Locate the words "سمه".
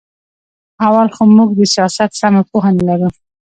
2.19-2.41